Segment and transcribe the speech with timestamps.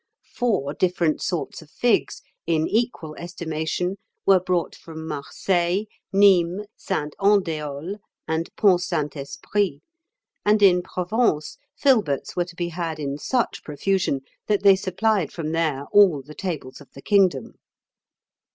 [0.33, 7.97] Four different sorts of figs, in equal estimation, were brought from Marseilles, Nismes, Saint Andéol,
[8.27, 9.79] and Pont Saint Esprit;
[10.43, 15.51] and in Provence, filberts were to be had in such profusion that they supplied from
[15.51, 17.59] there all the tables of the kingdom.